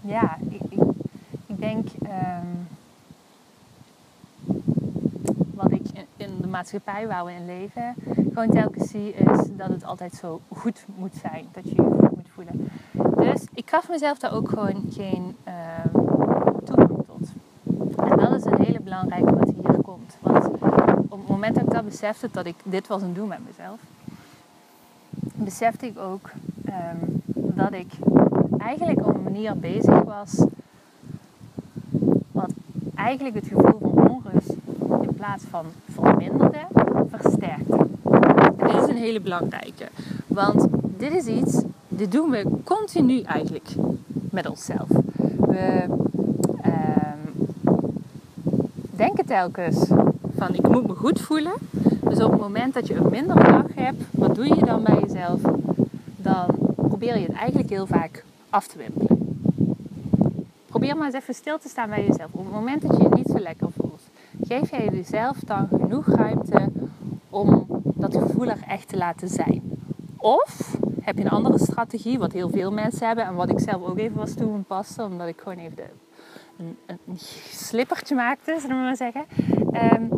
ja, 0.00 0.38
ik, 0.48 0.80
ik, 1.46 1.58
denk... 1.58 1.88
Um, 2.02 2.66
wat 5.54 5.72
ik 5.72 5.86
in 6.16 6.40
de 6.40 6.45
maatschappij 6.56 7.06
waar 7.06 7.24
we 7.24 7.32
in 7.32 7.46
leven 7.46 7.94
gewoon 8.32 8.50
telkens 8.50 8.90
zie, 8.90 9.14
is 9.14 9.38
dat 9.56 9.68
het 9.68 9.84
altijd 9.84 10.14
zo 10.14 10.40
goed 10.48 10.84
moet 10.94 11.14
zijn. 11.14 11.46
Dat 11.52 11.64
je 11.64 11.74
je 11.74 11.82
goed 11.82 12.16
moet 12.16 12.28
voelen. 12.34 12.70
Dus 13.16 13.46
ik 13.54 13.70
gaf 13.70 13.88
mezelf 13.88 14.18
daar 14.18 14.32
ook 14.32 14.48
gewoon 14.48 14.84
geen 14.90 15.36
uh, 15.48 15.54
toegang 16.64 17.04
tot. 17.06 17.28
En 18.10 18.18
dat 18.18 18.32
is 18.32 18.44
een 18.44 18.64
hele 18.64 18.80
belangrijke 18.80 19.34
wat 19.34 19.48
hier 19.48 19.82
komt. 19.82 20.16
Want 20.20 20.46
op 21.08 21.18
het 21.18 21.28
moment 21.28 21.54
dat 21.54 21.64
ik 21.64 21.70
dat 21.70 21.84
besefte, 21.84 22.28
dat 22.32 22.46
ik 22.46 22.56
dit 22.64 22.86
was 22.86 23.02
een 23.02 23.14
doen 23.14 23.28
met 23.28 23.46
mezelf, 23.46 23.80
besefte 25.34 25.86
ik 25.86 25.98
ook 25.98 26.30
um, 26.66 27.22
dat 27.34 27.72
ik 27.72 27.92
eigenlijk 28.58 29.06
op 29.06 29.14
een 29.14 29.22
manier 29.22 29.58
bezig 29.58 30.02
was 30.02 30.44
wat 32.32 32.52
eigenlijk 32.94 33.34
het 33.34 33.46
gevoel 33.46 33.78
van 33.94 34.08
onrust 34.08 34.55
plaats 35.26 35.44
van 35.50 35.64
verminderde, 35.90 36.66
versterkte. 37.10 37.86
dit 38.56 38.82
is 38.82 38.88
een 38.88 38.96
hele 38.96 39.20
belangrijke. 39.20 39.88
Want 40.26 40.66
dit 40.98 41.12
is 41.12 41.26
iets, 41.26 41.62
dit 41.88 42.12
doen 42.12 42.30
we 42.30 42.46
continu 42.64 43.20
eigenlijk 43.20 43.68
met 44.30 44.48
onszelf. 44.48 44.88
We 45.38 45.84
um, 46.64 47.48
denken 48.90 49.26
telkens 49.26 49.86
van 50.36 50.54
ik 50.54 50.68
moet 50.68 50.86
me 50.86 50.94
goed 50.94 51.20
voelen. 51.20 51.54
Dus 52.00 52.22
op 52.22 52.30
het 52.30 52.40
moment 52.40 52.74
dat 52.74 52.86
je 52.86 52.94
een 52.94 53.10
mindere 53.10 53.44
dag 53.44 53.74
hebt, 53.74 54.02
wat 54.10 54.34
doe 54.34 54.46
je 54.46 54.64
dan 54.64 54.82
bij 54.82 54.98
jezelf? 55.06 55.40
Dan 56.16 56.46
probeer 56.76 57.18
je 57.18 57.26
het 57.26 57.36
eigenlijk 57.36 57.70
heel 57.70 57.86
vaak 57.86 58.24
af 58.50 58.66
te 58.66 58.78
wimpelen. 58.78 59.16
Probeer 60.66 60.96
maar 60.96 61.06
eens 61.06 61.14
even 61.14 61.34
stil 61.34 61.58
te 61.58 61.68
staan 61.68 61.88
bij 61.88 62.06
jezelf. 62.06 62.30
Op 62.32 62.44
het 62.44 62.52
moment 62.52 62.82
dat 62.82 62.96
je 62.96 63.02
je 63.02 63.08
niet 63.08 63.28
zo 63.28 63.38
lekker 63.38 63.68
voelt, 63.76 63.85
geef 64.40 64.70
jij 64.70 64.88
jezelf 64.92 65.38
dan 65.38 65.68
genoeg 65.68 66.06
ruimte 66.06 66.68
om 67.30 67.66
dat 67.84 68.16
gevoel 68.16 68.46
er 68.46 68.62
echt 68.68 68.88
te 68.88 68.96
laten 68.96 69.28
zijn. 69.28 69.62
Of 70.16 70.78
heb 71.00 71.18
je 71.18 71.24
een 71.24 71.30
andere 71.30 71.58
strategie, 71.58 72.18
wat 72.18 72.32
heel 72.32 72.48
veel 72.48 72.72
mensen 72.72 73.06
hebben 73.06 73.24
en 73.24 73.34
wat 73.34 73.50
ik 73.50 73.60
zelf 73.60 73.82
ook 73.82 73.98
even 73.98 74.16
was 74.16 74.34
toegepast, 74.34 74.98
omdat 74.98 75.28
ik 75.28 75.40
gewoon 75.40 75.58
even 75.58 75.76
de, 75.76 75.86
een, 76.86 77.18
slippertje 77.48 78.14
maakte, 78.14 78.56
zullen 78.60 78.76
we 78.76 78.82
maar 78.82 78.96
zeggen. 78.96 79.24
Um, 79.72 80.10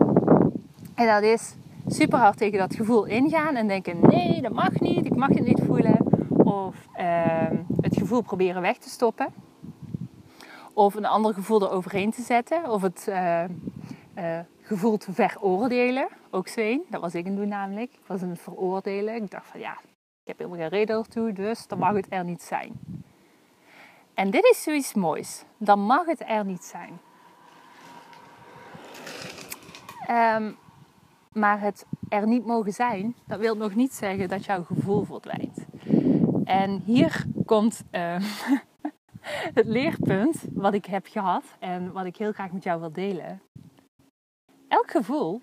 en 0.94 1.06
dat 1.06 1.22
is 1.22 1.54
super 1.86 2.18
hard 2.18 2.36
tegen 2.36 2.58
dat 2.58 2.74
gevoel 2.74 3.04
ingaan 3.04 3.54
en 3.54 3.68
denken: 3.68 3.98
nee, 4.00 4.42
dat 4.42 4.52
mag 4.52 4.80
niet, 4.80 5.06
ik 5.06 5.16
mag 5.16 5.28
het 5.28 5.44
niet 5.44 5.62
voelen. 5.66 5.96
Of 6.28 6.86
uh, 7.00 7.58
het 7.80 7.96
gevoel 7.96 8.20
proberen 8.20 8.62
weg 8.62 8.76
te 8.76 8.88
stoppen. 8.88 9.26
Of 10.72 10.94
een 10.94 11.06
ander 11.06 11.34
gevoel 11.34 11.62
eroverheen 11.62 12.10
te 12.10 12.22
zetten. 12.22 12.70
Of 12.70 12.82
het 12.82 13.06
uh, 13.08 13.44
uh, 14.18 14.38
gevoel 14.62 14.96
te 14.96 15.12
veroordelen. 15.12 16.08
Ook 16.30 16.48
zo 16.48 16.84
Dat 16.88 17.00
was 17.00 17.14
ik 17.14 17.26
een 17.26 17.36
doen 17.36 17.48
namelijk. 17.48 17.92
Ik 17.92 18.06
was 18.06 18.22
een 18.22 18.36
veroordelen. 18.36 19.14
Ik 19.14 19.30
dacht 19.30 19.46
van 19.46 19.60
ja, 19.60 19.72
ik 20.22 20.24
heb 20.24 20.38
helemaal 20.38 20.58
geen 20.58 20.68
reden 20.68 20.96
ertoe, 20.96 21.32
dus 21.32 21.66
dan 21.66 21.78
mag 21.78 21.94
het 21.94 22.06
er 22.08 22.24
niet 22.24 22.42
zijn. 22.42 22.72
En 24.14 24.30
dit 24.30 24.44
is 24.44 24.62
zoiets 24.62 24.94
moois. 24.94 25.44
Dan 25.56 25.80
mag 25.80 26.06
het 26.06 26.22
er 26.26 26.44
niet 26.44 26.64
zijn. 26.64 27.00
Um, 30.10 30.56
maar 31.32 31.60
het 31.60 31.86
er 32.08 32.26
niet 32.26 32.46
mogen 32.46 32.72
zijn, 32.72 33.14
dat 33.26 33.38
wil 33.38 33.56
nog 33.56 33.74
niet 33.74 33.94
zeggen 33.94 34.28
dat 34.28 34.44
jouw 34.44 34.64
gevoel 34.64 35.04
verdwijnt. 35.04 35.66
En 36.44 36.82
hier 36.84 37.24
komt 37.44 37.84
uh, 37.92 38.16
het 39.58 39.66
leerpunt 39.66 40.44
wat 40.52 40.74
ik 40.74 40.84
heb 40.84 41.06
gehad 41.06 41.44
en 41.58 41.92
wat 41.92 42.04
ik 42.04 42.16
heel 42.16 42.32
graag 42.32 42.52
met 42.52 42.62
jou 42.62 42.80
wil 42.80 42.92
delen. 42.92 43.40
Elk 44.68 44.90
gevoel, 44.90 45.40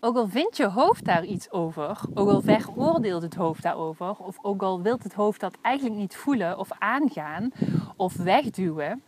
Ook 0.00 0.16
al 0.16 0.28
vindt 0.28 0.56
je 0.56 0.66
hoofd 0.66 1.04
daar 1.04 1.24
iets 1.24 1.50
over, 1.50 2.00
ook 2.14 2.28
al 2.28 2.40
veroordeelt 2.40 3.22
het 3.22 3.34
hoofd 3.34 3.62
daarover, 3.62 4.16
of 4.16 4.38
ook 4.42 4.62
al 4.62 4.82
wilt 4.82 5.02
het 5.02 5.12
hoofd 5.12 5.40
dat 5.40 5.58
eigenlijk 5.62 5.96
niet 5.96 6.16
voelen 6.16 6.58
of 6.58 6.68
aangaan 6.78 7.50
of 7.96 8.16
wegduwen, 8.16 9.02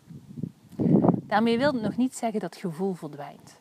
daarmee 1.27 1.59
wil 1.59 1.73
het 1.73 1.83
nog 1.83 1.97
niet 1.97 2.17
zeggen 2.17 2.41
dat 2.41 2.57
gevoel 2.57 2.95
verdwijnt. 2.95 3.61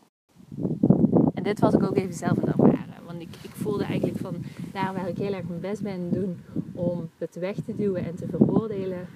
En 1.34 1.44
dit 1.44 1.60
was 1.60 1.74
ik 1.74 1.84
ook 1.84 1.96
even 1.96 2.14
zelf 2.14 2.38
aan 2.38 2.48
het 2.48 2.60
ervaren. 2.60 3.06
Want 3.06 3.22
ik, 3.22 3.36
ik 3.42 3.52
voelde 3.52 3.84
eigenlijk 3.84 4.20
van 4.20 4.36
daar 4.74 4.94
waar 4.94 5.08
ik 5.08 5.18
heel 5.18 5.34
erg 5.34 5.48
mijn 5.48 5.62
best 5.62 5.82
ben 5.82 6.12
doen 6.12 6.40
om 6.74 7.10
het 7.18 7.36
weg 7.36 7.56
te 7.56 7.76
duwen 7.76 8.06
en 8.06 8.16
te 8.16 8.28
veroordelen, 8.28 9.08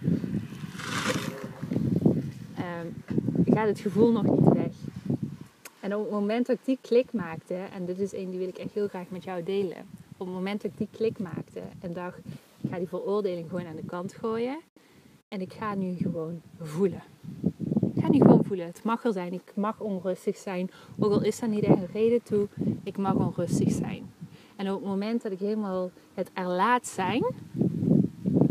ehm, 2.55 2.88
gaat 3.45 3.67
het 3.67 3.79
gevoel 3.79 4.12
nog 4.12 4.24
niet. 4.24 4.52
En 5.84 5.96
op 5.96 6.04
het 6.04 6.12
moment 6.12 6.46
dat 6.46 6.56
ik 6.56 6.66
die 6.66 6.78
klik 6.82 7.13
maakte, 7.13 7.54
en 7.54 7.86
dit 7.86 8.00
is 8.00 8.13
een 8.13 8.30
die 8.30 8.40
wil 8.40 8.48
ik 8.48 8.58
echt 8.58 8.74
heel 8.74 8.88
graag 8.88 9.10
met 9.10 9.24
jou 9.24 9.44
delen. 9.44 9.78
Op 10.18 10.25
het 10.25 10.36
moment 10.36 10.62
dat 10.62 10.72
ik 10.72 10.78
die 10.78 10.88
klik 10.92 11.20
maakte 11.20 11.62
en 11.80 11.94
dacht, 11.94 12.18
ik 12.62 12.70
ga 12.70 12.78
die 12.78 12.88
veroordeling 12.88 13.50
gewoon 13.50 13.66
aan 13.66 13.75
de 13.75 13.86
kant 13.86 14.13
gooien. 14.13 14.60
En 15.28 15.42
ik 15.42 15.54
ga 15.54 15.75
nu 15.75 15.96
gewoon 15.96 16.42
voelen. 16.62 17.04
Ik 17.96 18.02
ga 18.02 18.10
nu 18.10 18.20
gewoon 18.20 18.44
voelen. 18.44 18.66
Het 18.66 18.84
mag 18.84 19.04
er 19.04 19.13
zijn. 19.13 19.34
Ik 19.34 19.52
mag 19.56 19.80
onrustig 19.80 20.38
zijn. 20.38 20.70
Ook 21.00 21.12
al 21.12 21.24
is 21.24 21.40
daar 21.40 21.50
niet 21.50 21.63
echt 21.63 21.78
een 21.78 21.88
reden 21.94 22.24
toe. 22.24 22.48
Ik 22.84 22.98
mag 22.98 23.16
onrustig 23.16 23.72
zijn. 23.72 24.12
En 24.56 24.72
op 24.72 24.80
het 24.80 24.90
moment 24.90 25.22
dat 25.22 25.32
ik 25.32 25.40
helemaal 25.40 25.92
het 26.13 26.30
erlaat 26.34 26.88
zijn. 26.88 27.24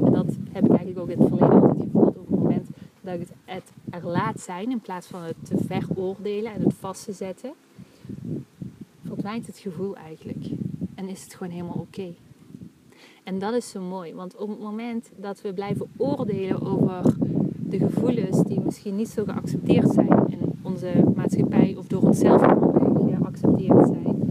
En 0.05 0.13
dat 0.13 0.37
heb 0.51 0.65
ik 0.65 0.71
eigenlijk 0.71 0.99
ook 0.99 1.09
in 1.09 1.19
het 1.19 1.29
verleden 1.29 1.61
altijd 1.61 1.83
gevoeld. 1.83 2.17
Op 2.17 2.31
het 2.31 2.39
moment 2.39 2.69
dat 3.01 3.15
ik 3.15 3.21
het, 3.21 3.33
het 3.45 3.73
er 3.93 4.07
laat 4.07 4.41
zijn 4.41 4.71
in 4.71 4.81
plaats 4.81 5.07
van 5.07 5.23
het 5.23 5.37
te 5.43 5.57
veroordelen 5.67 6.53
en 6.53 6.63
het 6.63 6.75
vast 6.75 7.05
te 7.05 7.13
zetten, 7.13 7.53
verdwijnt 9.07 9.47
het 9.47 9.59
gevoel 9.59 9.97
eigenlijk. 9.97 10.47
En 10.95 11.09
is 11.09 11.23
het 11.25 11.35
gewoon 11.35 11.53
helemaal 11.53 11.87
oké. 11.89 12.15
En 13.25 13.39
dat 13.39 13.55
is 13.55 13.71
zo 13.71 13.81
mooi, 13.81 14.15
want 14.15 14.37
op 14.37 14.49
het 14.49 14.61
moment 14.61 15.11
dat 15.17 15.41
we 15.41 15.53
blijven 15.53 15.91
oordelen 15.97 16.63
over 16.63 17.03
de 17.59 17.79
gevoelens 17.79 18.43
die 18.43 18.61
misschien 18.61 18.97
niet 18.97 19.09
zo 19.09 19.25
geaccepteerd 19.25 19.93
zijn 19.93 20.25
in 20.27 20.39
onze 20.63 20.93
maatschappij 21.15 21.75
of 21.79 21.87
door 21.87 22.03
onszelf 22.03 22.41
geaccepteerd 22.41 23.87
zijn. 23.87 24.31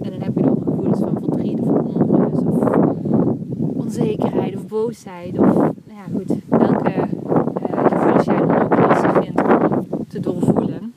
En 0.00 0.10
dan 0.10 0.22
heb 0.22 0.38
je 0.38 0.50
ook 0.50 0.62
gevoelens 0.62 0.98
van 0.98 1.18
verdriet 1.18 1.60
of 1.60 1.68
onrust 1.68 2.46
of 2.46 2.76
onzekerheid 3.76 4.56
of 4.56 4.66
boosheid 4.66 5.38
of 5.38 5.54
nou 5.54 5.72
ja 5.86 6.04
goed, 6.12 6.38
welke 6.48 7.08
te 10.12 10.20
doorvoelen. 10.20 10.94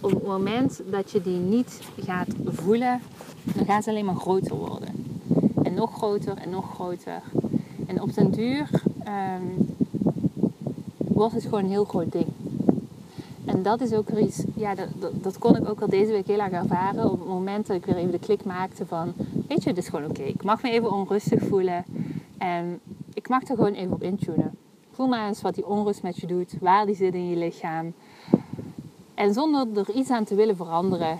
Op 0.00 0.10
het 0.10 0.22
moment 0.38 0.80
dat 0.90 1.10
je 1.10 1.22
die 1.22 1.38
niet 1.38 1.80
gaat 2.04 2.28
voelen, 2.44 3.00
dan 3.42 3.64
gaan 3.64 3.82
ze 3.82 3.90
alleen 3.90 4.04
maar 4.04 4.14
groter 4.14 4.56
worden. 4.56 4.88
En 5.62 5.74
nog 5.74 5.92
groter 5.92 6.36
en 6.36 6.50
nog 6.50 6.74
groter. 6.74 7.22
En 7.86 8.02
op 8.02 8.14
den 8.14 8.30
duur 8.30 8.70
um, 9.06 9.76
wordt 10.96 11.34
het 11.34 11.42
gewoon 11.42 11.64
een 11.64 11.70
heel 11.70 11.84
groot 11.84 12.12
ding. 12.12 12.26
En 13.44 13.62
dat 13.62 13.80
is 13.80 13.92
ook 13.92 14.08
weer 14.08 14.22
iets, 14.22 14.44
ja, 14.54 14.74
dat, 14.74 14.88
dat, 14.98 15.22
dat, 15.22 15.38
kon 15.38 15.56
ik 15.56 15.68
ook 15.68 15.80
al 15.80 15.88
deze 15.88 16.12
week 16.12 16.26
heel 16.26 16.38
erg 16.38 16.52
ervaren. 16.52 17.10
Op 17.10 17.18
het 17.18 17.28
moment 17.28 17.66
dat 17.66 17.76
ik 17.76 17.84
weer 17.84 17.96
even 17.96 18.10
de 18.10 18.18
klik 18.18 18.44
maakte 18.44 18.86
van, 18.86 19.12
weet 19.48 19.62
je, 19.62 19.68
het 19.68 19.78
is 19.78 19.88
gewoon 19.88 20.10
oké. 20.10 20.22
Ik 20.22 20.44
mag 20.44 20.62
me 20.62 20.70
even 20.70 20.92
onrustig 20.92 21.42
voelen. 21.42 21.84
En 22.38 22.80
ik 23.14 23.28
mag 23.28 23.40
er 23.40 23.56
gewoon 23.56 23.72
even 23.72 23.92
op 23.92 24.02
intunen. 24.02 24.54
Voel 24.90 25.06
maar 25.06 25.28
eens 25.28 25.42
wat 25.42 25.54
die 25.54 25.66
onrust 25.66 26.02
met 26.02 26.16
je 26.16 26.26
doet, 26.26 26.54
waar 26.60 26.86
die 26.86 26.94
zit 26.94 27.14
in 27.14 27.28
je 27.28 27.36
lichaam. 27.36 27.92
En 29.18 29.32
zonder 29.34 29.66
er 29.74 29.90
iets 29.94 30.10
aan 30.10 30.24
te 30.24 30.34
willen 30.34 30.56
veranderen, 30.56 31.18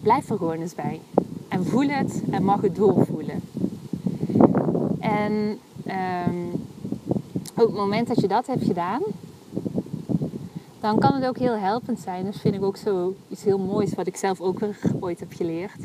blijf 0.00 0.30
er 0.30 0.36
gewoon 0.36 0.60
eens 0.60 0.74
bij. 0.74 1.00
En 1.48 1.64
voel 1.64 1.88
het 1.88 2.22
en 2.30 2.44
mag 2.44 2.60
het 2.60 2.76
doorvoelen. 2.76 3.40
En 5.00 5.58
um, 6.26 6.50
op 7.54 7.66
het 7.66 7.74
moment 7.74 8.08
dat 8.08 8.20
je 8.20 8.28
dat 8.28 8.46
hebt 8.46 8.64
gedaan, 8.64 9.02
dan 10.80 10.98
kan 10.98 11.14
het 11.14 11.26
ook 11.26 11.38
heel 11.38 11.56
helpend 11.56 12.00
zijn. 12.00 12.24
Dat 12.24 12.36
vind 12.36 12.54
ik 12.54 12.62
ook 12.62 12.76
zo 12.76 13.14
iets 13.28 13.44
heel 13.44 13.58
moois, 13.58 13.94
wat 13.94 14.06
ik 14.06 14.16
zelf 14.16 14.40
ook 14.40 14.58
weer 14.58 14.80
ooit 15.00 15.20
heb 15.20 15.32
geleerd. 15.32 15.80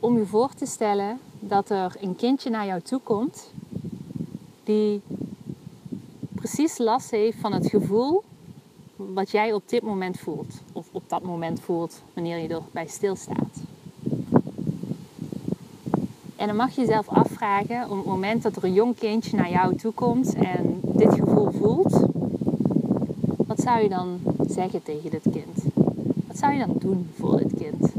Om 0.00 0.16
je 0.16 0.26
voor 0.26 0.54
te 0.54 0.66
stellen 0.66 1.18
dat 1.40 1.70
er 1.70 1.96
een 2.00 2.16
kindje 2.16 2.50
naar 2.50 2.66
jou 2.66 2.80
toe 2.80 3.00
komt 3.00 3.52
die 4.64 5.00
precies 6.34 6.78
last 6.78 7.10
heeft 7.10 7.38
van 7.40 7.52
het 7.52 7.66
gevoel 7.66 8.22
wat 8.98 9.30
jij 9.30 9.52
op 9.52 9.68
dit 9.68 9.82
moment 9.82 10.18
voelt. 10.18 10.60
Of 10.72 10.88
op 10.92 11.02
dat 11.06 11.22
moment 11.22 11.60
voelt 11.60 12.02
wanneer 12.14 12.38
je 12.38 12.48
erbij 12.48 12.86
stilstaat. 12.86 13.60
En 16.36 16.46
dan 16.46 16.56
mag 16.56 16.74
je 16.74 16.80
jezelf 16.80 17.08
afvragen 17.08 17.90
op 17.90 17.96
het 17.96 18.06
moment 18.06 18.42
dat 18.42 18.56
er 18.56 18.64
een 18.64 18.72
jong 18.72 18.96
kindje 18.96 19.36
naar 19.36 19.50
jou 19.50 19.76
toe 19.76 19.92
komt 19.92 20.34
en 20.34 20.80
dit 20.82 21.14
gevoel 21.14 21.50
voelt. 21.50 22.06
Wat 23.46 23.60
zou 23.60 23.82
je 23.82 23.88
dan 23.88 24.18
zeggen 24.48 24.82
tegen 24.82 25.10
dit 25.10 25.24
kind? 25.32 25.64
Wat 26.26 26.38
zou 26.38 26.52
je 26.52 26.66
dan 26.66 26.76
doen 26.78 27.10
voor 27.18 27.36
dit 27.36 27.54
kind? 27.54 27.92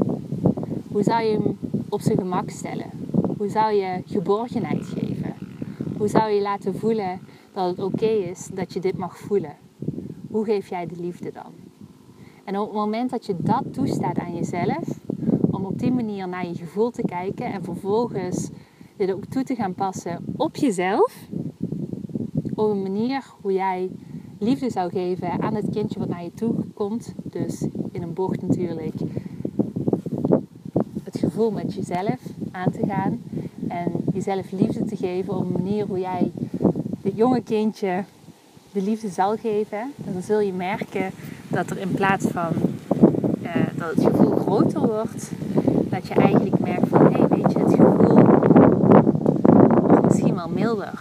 Hoe 0.88 1.02
zou 1.02 1.22
je 1.22 1.32
hem 1.32 1.58
op 1.88 2.00
zijn 2.00 2.18
gemak 2.18 2.50
stellen? 2.50 2.90
Hoe 3.36 3.48
zou 3.48 3.72
je 3.72 4.02
geborgenheid 4.06 4.86
geven? 4.86 5.34
Hoe 5.96 6.08
zou 6.08 6.30
je 6.30 6.40
laten 6.40 6.78
voelen 6.78 7.20
dat 7.52 7.76
het 7.76 7.78
oké 7.78 8.06
is 8.06 8.48
dat 8.52 8.72
je 8.72 8.80
dit 8.80 8.96
mag 8.96 9.18
voelen. 9.18 9.56
Hoe 10.30 10.44
geef 10.44 10.68
jij 10.68 10.86
de 10.86 10.96
liefde 11.00 11.32
dan? 11.32 11.52
En 12.44 12.58
op 12.58 12.66
het 12.66 12.76
moment 12.76 13.10
dat 13.10 13.26
je 13.26 13.36
dat 13.38 13.72
toestaat 13.72 14.18
aan 14.18 14.34
jezelf, 14.34 14.98
om 15.50 15.64
op 15.64 15.78
die 15.78 15.92
manier 15.92 16.28
naar 16.28 16.46
je 16.46 16.54
gevoel 16.54 16.90
te 16.90 17.02
kijken 17.02 17.52
en 17.52 17.64
vervolgens 17.64 18.50
dit 18.96 19.12
ook 19.12 19.24
toe 19.24 19.44
te 19.44 19.54
gaan 19.54 19.74
passen 19.74 20.24
op 20.36 20.56
jezelf, 20.56 21.28
op 22.54 22.70
een 22.70 22.82
manier 22.82 23.24
hoe 23.40 23.52
jij 23.52 23.90
liefde 24.38 24.70
zou 24.70 24.90
geven 24.90 25.42
aan 25.42 25.54
het 25.54 25.70
kindje 25.70 25.98
wat 25.98 26.08
naar 26.08 26.22
je 26.22 26.34
toe 26.34 26.54
komt, 26.74 27.14
dus 27.22 27.66
in 27.92 28.02
een 28.02 28.14
bocht 28.14 28.42
natuurlijk, 28.42 28.94
het 31.02 31.18
gevoel 31.18 31.50
met 31.50 31.74
jezelf 31.74 32.20
aan 32.50 32.70
te 32.70 32.86
gaan 32.86 33.22
en 33.68 33.92
jezelf 34.12 34.50
liefde 34.50 34.84
te 34.84 34.96
geven 34.96 35.36
op 35.36 35.40
een 35.40 35.52
manier 35.52 35.86
hoe 35.86 35.98
jij 35.98 36.30
dit 37.02 37.16
jonge 37.16 37.42
kindje 37.42 38.04
de 38.72 38.82
liefde 38.82 39.08
zal 39.08 39.36
geven, 39.36 39.92
dan 39.96 40.22
zul 40.22 40.40
je 40.40 40.52
merken 40.52 41.10
dat 41.48 41.70
er 41.70 41.78
in 41.78 41.90
plaats 41.90 42.26
van 42.26 42.52
uh, 43.42 43.50
dat 43.74 43.94
het 43.94 44.04
gevoel 44.04 44.36
groter 44.36 44.80
wordt, 44.80 45.30
dat 45.88 46.06
je 46.06 46.14
eigenlijk 46.14 46.58
merkt 46.58 46.88
van 46.88 47.12
hé, 47.12 47.18
hey, 47.18 47.28
weet 47.28 47.52
je, 47.52 47.58
het 47.58 47.74
gevoel 47.74 48.18
wordt 49.86 50.04
misschien 50.04 50.34
wel 50.34 50.48
milder. 50.48 50.98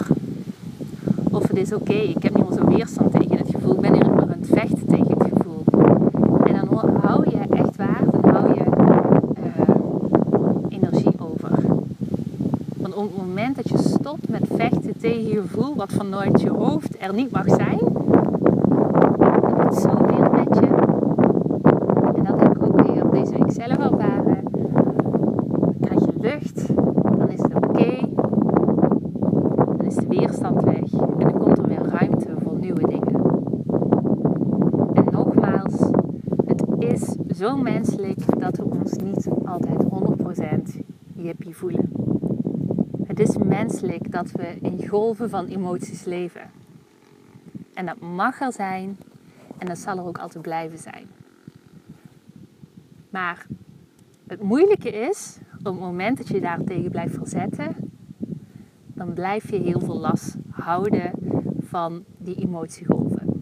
Of 1.32 1.48
het 1.48 1.58
is 1.58 1.74
oké, 1.74 1.94
ik 1.94 2.24
heb 2.24 2.36
niet 2.36 2.50
meer 2.50 2.58
zo'n 2.58 2.76
weerstand 2.76 3.12
tegen 3.12 3.38
het 3.38 3.50
gevoel, 3.52 3.74
ik 3.74 3.82
ben 3.82 3.94
hier 3.94 4.10
maar 4.10 4.22
aan 4.22 4.30
het 4.30 4.48
vechten 4.52 4.88
tegen 4.88 5.18
het 5.18 5.28
gevoel. 5.34 5.64
En 6.46 6.54
dan 6.54 6.98
hou 7.02 7.30
je 7.30 7.38
echt 7.50 7.76
waar, 7.76 8.04
dan 8.12 8.32
hou 8.32 8.54
je 8.54 8.64
uh, 9.44 10.78
energie 10.80 11.20
over. 11.20 11.52
Want 12.78 12.94
op 12.94 13.04
het 13.04 13.18
moment 13.18 13.56
dat 13.56 13.70
je 13.70 13.78
stopt 13.78 14.30
met 14.30 14.48
vechten 14.56 14.98
tegen 15.00 15.28
je 15.28 15.42
gevoel, 15.42 15.76
wat 15.76 15.92
vanuit 15.92 16.42
je 16.42 16.50
hoofd 16.50 16.89
er 17.00 17.14
niet 17.14 17.32
mag 17.32 17.50
zijn, 17.50 17.80
doet 19.58 19.76
zoveel 19.76 20.30
met 20.32 20.58
je. 20.60 20.68
En 22.16 22.24
dat 22.24 22.40
heb 22.42 22.56
ik 22.56 22.64
ook 22.64 22.82
weer 22.82 23.10
deze 23.12 23.32
week 23.32 23.52
zelf 23.52 23.78
ervaren. 23.78 24.44
Dan 24.52 25.76
krijg 25.82 26.06
je 26.06 26.14
lucht, 26.20 26.76
dan 27.18 27.30
is 27.30 27.42
het 27.42 27.56
oké, 27.56 28.08
dan 29.78 29.86
is 29.86 29.96
de 29.96 30.08
weerstand 30.08 30.64
weg 30.64 30.94
en 30.94 31.20
dan 31.20 31.38
komt 31.38 31.58
er 31.58 31.68
weer 31.68 31.86
ruimte 31.86 32.30
voor 32.44 32.58
nieuwe 32.60 32.88
dingen. 32.88 33.22
En 34.94 35.06
nogmaals, 35.12 35.80
het 36.46 36.64
is 36.78 37.16
zo 37.38 37.58
menselijk 37.58 38.40
dat 38.40 38.58
we 38.58 38.64
ons 38.64 38.94
niet 38.94 39.28
altijd 39.46 39.84
100% 39.84 40.86
happy 41.24 41.52
voelen. 41.52 41.92
Het 43.04 43.20
is 43.20 43.38
menselijk 43.38 44.12
dat 44.12 44.32
we 44.32 44.58
in 44.62 44.88
golven 44.88 45.30
van 45.30 45.46
emoties 45.46 46.06
leven. 46.06 46.59
En 47.80 47.86
dat 47.86 48.00
mag 48.00 48.42
er 48.42 48.54
zijn 48.54 48.98
en 49.58 49.68
dat 49.68 49.78
zal 49.78 49.98
er 49.98 50.06
ook 50.06 50.18
altijd 50.18 50.44
blijven 50.44 50.78
zijn. 50.78 51.06
Maar 53.10 53.46
het 54.28 54.42
moeilijke 54.42 54.90
is, 54.90 55.38
op 55.60 55.66
het 55.66 55.80
moment 55.80 56.18
dat 56.18 56.28
je 56.28 56.42
daartegen 56.42 56.92
blijft 56.92 57.16
verzetten, 57.16 57.76
dan 58.86 59.14
blijf 59.14 59.50
je 59.50 59.58
heel 59.58 59.80
veel 59.80 60.00
last 60.00 60.36
houden 60.50 61.12
van 61.60 62.04
die 62.18 62.36
emotiegolven. 62.36 63.42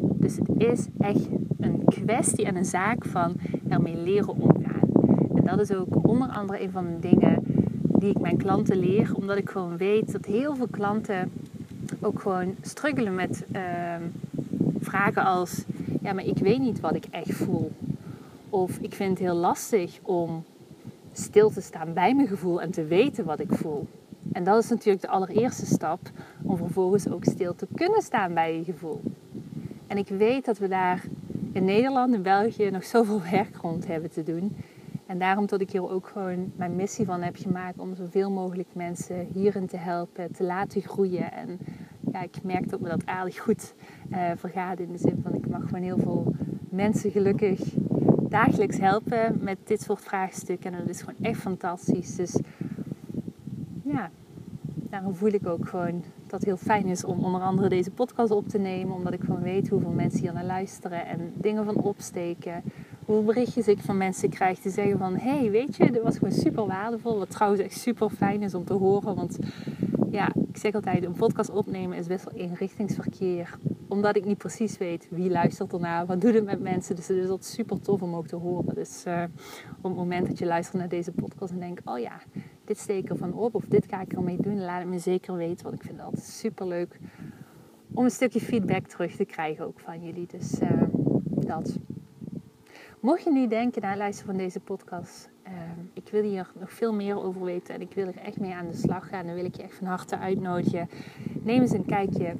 Dus 0.00 0.36
het 0.36 0.50
is 0.56 0.88
echt 0.98 1.28
een 1.58 1.84
kwestie 1.84 2.44
en 2.44 2.56
een 2.56 2.64
zaak 2.64 3.04
van 3.04 3.36
ermee 3.68 3.96
leren 3.96 4.36
omgaan. 4.36 4.88
En 5.34 5.44
dat 5.44 5.60
is 5.60 5.72
ook 5.72 6.08
onder 6.08 6.28
andere 6.28 6.62
een 6.62 6.70
van 6.70 6.86
de 6.86 6.98
dingen 7.08 7.42
die 7.80 8.10
ik 8.10 8.20
mijn 8.20 8.36
klanten 8.36 8.76
leer. 8.76 9.14
Omdat 9.14 9.36
ik 9.36 9.50
gewoon 9.50 9.76
weet 9.76 10.12
dat 10.12 10.24
heel 10.24 10.56
veel 10.56 10.68
klanten 10.70 11.32
ook 12.04 12.20
gewoon 12.20 12.56
struggelen 12.60 13.14
met 13.14 13.44
uh, 13.52 13.62
vragen 14.80 15.24
als... 15.24 15.64
Ja, 16.02 16.12
maar 16.12 16.24
ik 16.24 16.38
weet 16.38 16.58
niet 16.58 16.80
wat 16.80 16.94
ik 16.94 17.04
echt 17.10 17.32
voel. 17.32 17.72
Of 18.50 18.78
ik 18.78 18.94
vind 18.94 19.10
het 19.10 19.18
heel 19.18 19.34
lastig 19.34 19.98
om 20.02 20.44
stil 21.12 21.50
te 21.50 21.60
staan 21.60 21.92
bij 21.92 22.14
mijn 22.14 22.28
gevoel 22.28 22.60
en 22.60 22.70
te 22.70 22.84
weten 22.84 23.24
wat 23.24 23.40
ik 23.40 23.52
voel. 23.52 23.86
En 24.32 24.44
dat 24.44 24.62
is 24.62 24.68
natuurlijk 24.68 25.00
de 25.00 25.08
allereerste 25.08 25.66
stap 25.66 26.00
om 26.42 26.56
vervolgens 26.56 27.08
ook 27.08 27.24
stil 27.24 27.54
te 27.54 27.66
kunnen 27.74 28.02
staan 28.02 28.34
bij 28.34 28.56
je 28.56 28.64
gevoel. 28.64 29.00
En 29.86 29.96
ik 29.96 30.08
weet 30.08 30.44
dat 30.44 30.58
we 30.58 30.68
daar 30.68 31.04
in 31.52 31.64
Nederland 31.64 32.14
en 32.14 32.22
België 32.22 32.70
nog 32.70 32.84
zoveel 32.84 33.22
werk 33.30 33.56
rond 33.56 33.86
hebben 33.86 34.10
te 34.10 34.22
doen. 34.22 34.56
En 35.06 35.18
daarom 35.18 35.46
dat 35.46 35.60
ik 35.60 35.70
hier 35.70 35.90
ook 35.90 36.06
gewoon 36.06 36.52
mijn 36.56 36.76
missie 36.76 37.04
van 37.04 37.22
heb 37.22 37.36
gemaakt 37.36 37.78
om 37.78 37.94
zoveel 37.94 38.30
mogelijk 38.30 38.68
mensen 38.72 39.28
hierin 39.32 39.66
te 39.66 39.76
helpen, 39.76 40.32
te 40.32 40.44
laten 40.44 40.82
groeien. 40.82 41.32
En 41.32 41.58
ja, 42.14 42.22
ik 42.22 42.42
merk 42.42 42.70
dat 42.70 42.80
me 42.80 42.88
dat 42.88 43.06
aardig 43.06 43.38
goed 43.38 43.74
uh, 44.10 44.30
vergaat 44.36 44.80
in 44.80 44.92
de 44.92 44.98
zin 44.98 45.20
van 45.22 45.34
ik 45.34 45.48
mag 45.48 45.62
gewoon 45.62 45.82
heel 45.82 45.98
veel 45.98 46.34
mensen 46.68 47.10
gelukkig 47.10 47.60
dagelijks 48.28 48.78
helpen 48.78 49.38
met 49.40 49.58
dit 49.64 49.82
soort 49.82 50.00
vraagstukken. 50.00 50.72
En 50.72 50.78
dat 50.78 50.88
is 50.88 51.00
gewoon 51.00 51.20
echt 51.20 51.40
fantastisch. 51.40 52.16
Dus 52.16 52.38
ja, 53.82 54.10
daarom 54.72 55.14
voel 55.14 55.32
ik 55.32 55.46
ook 55.46 55.68
gewoon 55.68 56.02
dat 56.26 56.40
het 56.40 56.44
heel 56.44 56.56
fijn 56.56 56.86
is 56.86 57.04
om 57.04 57.24
onder 57.24 57.40
andere 57.40 57.68
deze 57.68 57.90
podcast 57.90 58.30
op 58.30 58.48
te 58.48 58.58
nemen. 58.58 58.94
Omdat 58.94 59.12
ik 59.12 59.20
gewoon 59.20 59.42
weet 59.42 59.68
hoeveel 59.68 59.90
mensen 59.90 60.20
hier 60.20 60.32
naar 60.32 60.44
luisteren 60.44 61.06
en 61.06 61.32
dingen 61.34 61.64
van 61.64 61.76
opsteken. 61.76 62.62
Hoeveel 63.04 63.24
berichtjes 63.24 63.68
ik 63.68 63.80
van 63.80 63.96
mensen 63.96 64.28
krijg 64.28 64.60
die 64.60 64.72
zeggen 64.72 64.98
van... 64.98 65.16
hey, 65.16 65.50
weet 65.50 65.76
je, 65.76 65.90
dit 65.90 66.02
was 66.02 66.18
gewoon 66.18 66.34
super 66.34 66.66
waardevol. 66.66 67.18
Wat 67.18 67.30
trouwens 67.30 67.62
echt 67.62 67.78
super 67.78 68.10
fijn 68.10 68.42
is 68.42 68.54
om 68.54 68.64
te 68.64 68.72
horen. 68.72 69.14
Want 69.14 69.38
ja, 70.14 70.32
ik 70.48 70.56
zeg 70.56 70.74
altijd, 70.74 71.04
een 71.04 71.12
podcast 71.12 71.50
opnemen 71.50 71.98
is 71.98 72.06
best 72.06 72.24
wel 72.24 72.40
eenrichtingsverkeer. 72.40 73.58
Omdat 73.88 74.16
ik 74.16 74.24
niet 74.24 74.38
precies 74.38 74.78
weet 74.78 75.08
wie 75.10 75.30
luistert 75.30 75.72
ernaar, 75.72 76.06
wat 76.06 76.20
doet 76.20 76.34
het 76.34 76.44
met 76.44 76.60
mensen. 76.60 76.96
Dus 76.96 77.08
het 77.08 77.16
is 77.16 77.28
altijd 77.28 77.44
super 77.44 77.80
tof 77.80 78.02
om 78.02 78.14
ook 78.14 78.26
te 78.26 78.36
horen. 78.36 78.74
Dus 78.74 79.04
uh, 79.06 79.22
op 79.76 79.82
het 79.82 79.94
moment 79.94 80.26
dat 80.26 80.38
je 80.38 80.46
luistert 80.46 80.78
naar 80.78 80.88
deze 80.88 81.12
podcast 81.12 81.52
en 81.52 81.58
denkt, 81.58 81.80
oh 81.84 81.98
ja, 81.98 82.20
dit 82.64 82.78
steek 82.78 83.02
ik 83.02 83.10
ervan 83.10 83.32
op 83.32 83.54
of 83.54 83.64
dit 83.64 83.86
ga 83.88 84.00
ik 84.00 84.12
ermee 84.12 84.36
doen, 84.40 84.60
laat 84.60 84.80
het 84.80 84.88
me 84.88 84.98
zeker 84.98 85.36
weten. 85.36 85.64
Want 85.64 85.76
ik 85.76 85.82
vind 85.82 85.96
het 85.96 86.06
altijd 86.06 86.24
super 86.24 86.66
leuk 86.66 86.98
om 87.94 88.04
een 88.04 88.10
stukje 88.10 88.40
feedback 88.40 88.86
terug 88.86 89.16
te 89.16 89.24
krijgen 89.24 89.66
ook 89.66 89.80
van 89.80 90.04
jullie. 90.04 90.26
Dus 90.26 90.60
uh, 90.60 90.82
dat. 91.24 91.78
Mocht 93.00 93.24
je 93.24 93.32
nu 93.32 93.48
denken 93.48 93.82
na 93.82 93.88
het 93.88 93.98
luisteren 93.98 94.34
van 94.34 94.44
deze 94.44 94.60
podcast, 94.60 95.30
ik 95.94 96.08
wil 96.10 96.22
hier 96.22 96.50
nog 96.60 96.72
veel 96.72 96.92
meer 96.92 97.22
over 97.22 97.44
weten 97.44 97.74
en 97.74 97.80
ik 97.80 97.94
wil 97.94 98.06
er 98.06 98.16
echt 98.16 98.40
mee 98.40 98.54
aan 98.54 98.68
de 98.68 98.76
slag 98.76 99.08
gaan, 99.08 99.26
dan 99.26 99.34
wil 99.34 99.44
ik 99.44 99.56
je 99.56 99.62
echt 99.62 99.74
van 99.74 99.86
harte 99.86 100.18
uitnodigen. 100.18 100.88
Neem 101.42 101.60
eens 101.60 101.72
een 101.72 101.84
kijkje 101.84 102.34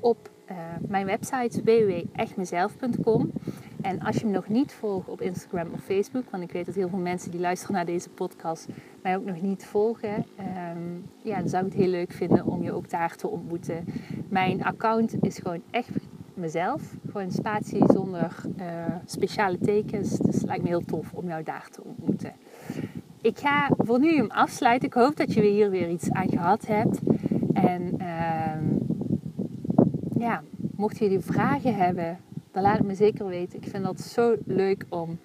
op 0.00 0.30
uh, 0.50 0.56
mijn 0.88 1.06
website 1.06 1.62
www.echtmezelf.com. 1.62 3.32
En 3.80 4.00
als 4.00 4.16
je 4.16 4.26
me 4.26 4.32
nog 4.32 4.48
niet 4.48 4.72
volgt 4.72 5.08
op 5.08 5.20
Instagram 5.20 5.72
of 5.72 5.80
Facebook, 5.80 6.30
want 6.30 6.42
ik 6.42 6.52
weet 6.52 6.66
dat 6.66 6.74
heel 6.74 6.88
veel 6.88 6.98
mensen 6.98 7.30
die 7.30 7.40
luisteren 7.40 7.74
naar 7.74 7.86
deze 7.86 8.10
podcast 8.10 8.68
mij 9.02 9.16
ook 9.16 9.24
nog 9.24 9.40
niet 9.40 9.64
volgen, 9.66 10.24
um, 10.74 11.04
ja, 11.16 11.38
dan 11.38 11.48
zou 11.48 11.66
ik 11.66 11.72
het 11.72 11.80
heel 11.80 11.90
leuk 11.90 12.12
vinden 12.12 12.46
om 12.46 12.62
je 12.62 12.72
ook 12.72 12.90
daar 12.90 13.16
te 13.16 13.28
ontmoeten. 13.28 13.84
Mijn 14.28 14.64
account 14.64 15.14
is 15.20 15.38
gewoon 15.38 15.62
echt 15.70 15.90
mezelf, 16.34 16.96
gewoon 17.10 17.30
spatie 17.30 17.84
zonder 17.92 18.36
uh, 18.58 18.64
speciale 19.04 19.58
tekens. 19.58 20.18
Dus 20.18 20.34
het 20.34 20.44
lijkt 20.44 20.62
me 20.62 20.68
heel 20.68 20.84
tof 20.84 21.12
om 21.12 21.28
jou 21.28 21.42
daar 21.42 21.68
te 21.70 21.84
ontmoeten. 21.84 22.32
Ik 23.22 23.38
ga 23.38 23.70
voor 23.78 23.98
nu 23.98 24.16
hem 24.16 24.30
afsluiten. 24.30 24.88
Ik 24.88 24.94
hoop 24.94 25.16
dat 25.16 25.34
je 25.34 25.42
hier 25.42 25.70
weer 25.70 25.88
iets 25.88 26.10
aan 26.10 26.28
gehad 26.28 26.66
hebt. 26.66 27.00
En 27.52 27.94
uh, 27.98 28.54
ja, 30.18 30.42
mocht 30.76 30.98
jullie 30.98 31.20
vragen 31.20 31.74
hebben, 31.74 32.18
dan 32.50 32.62
laat 32.62 32.78
het 32.78 32.86
me 32.86 32.94
zeker 32.94 33.26
weten. 33.26 33.58
Ik 33.58 33.68
vind 33.68 33.84
dat 33.84 34.00
zo 34.00 34.36
leuk 34.46 34.84
om 34.88 35.18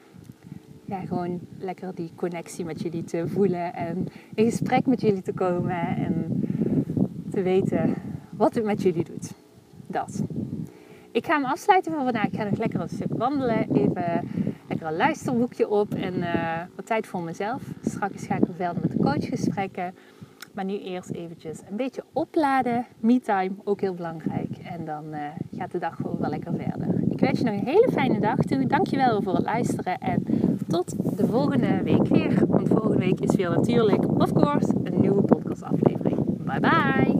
ja, 0.86 1.00
gewoon 1.06 1.40
lekker 1.58 1.96
die 1.96 2.12
connectie 2.16 2.66
met 2.66 2.82
jullie 2.82 3.04
te 3.04 3.28
voelen. 3.28 3.74
En 3.74 4.08
in 4.34 4.46
gesprek 4.46 4.86
met 4.86 5.02
jullie 5.02 5.22
te 5.22 5.34
komen. 5.34 5.96
En 5.98 6.42
te 7.32 7.42
weten 7.42 7.94
wat 8.30 8.56
het 8.56 8.64
met 8.64 8.82
jullie 8.82 9.04
doet. 9.04 9.34
Dat. 9.88 10.24
Ik 11.12 11.26
ga 11.26 11.34
hem 11.34 11.46
afsluiten 11.46 11.92
voor 11.92 12.04
vandaag. 12.04 12.26
Ik 12.26 12.36
ga 12.36 12.44
nog 12.44 12.58
lekker 12.58 12.82
een 12.82 12.90
stuk 12.90 13.14
wandelen. 13.18 13.72
Even 13.76 14.30
lekker 14.68 14.88
een 14.88 14.96
luisterboekje 14.96 15.70
op. 15.70 15.94
En 15.94 16.14
uh, 16.14 16.62
wat 16.76 16.86
tijd 16.86 17.08
voor 17.08 17.22
mezelf. 17.22 17.62
Straks 17.82 18.26
ga 18.26 18.36
ik 18.36 18.44
verder 18.56 18.82
met 18.82 18.92
de 18.92 18.98
coachgesprekken. 18.98 19.96
Maar 20.54 20.66
nu 20.66 20.80
eerst 20.80 21.10
eventjes 21.10 21.60
een 21.70 21.76
beetje 21.76 22.04
opladen. 22.14 22.86
Me-time, 23.00 23.52
ook 23.64 23.82
heel 23.82 23.94
belangrijk. 23.94 24.58
En 24.64 24.86
dan 24.86 25.04
uh, 25.14 25.20
gaat 25.58 25.72
de 25.72 25.80
dag 25.80 25.96
gewoon 25.96 26.18
wel 26.20 26.30
lekker 26.30 26.54
verder. 26.54 26.88
Ik 27.10 27.20
wens 27.20 27.40
je 27.40 27.46
nog 27.46 27.54
een 27.54 27.66
hele 27.66 27.90
fijne 27.92 28.20
dag 28.20 28.38
toe. 28.38 28.66
Dankjewel 28.66 29.22
voor 29.22 29.34
het 29.34 29.44
luisteren. 29.44 29.98
En 29.98 30.24
tot 30.68 31.18
de 31.18 31.26
volgende 31.26 31.84
week 31.84 32.08
weer. 32.08 32.48
Want 32.48 32.68
volgende 32.68 32.98
week 32.98 33.20
is 33.20 33.36
weer 33.36 33.50
natuurlijk, 33.50 34.22
of 34.22 34.34
course, 34.34 34.74
een 34.84 35.02
nieuwe 35.02 35.22
podcastaflevering. 35.22 36.44
Bye 36.44 36.60
bye! 36.60 37.17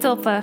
Topper, 0.00 0.42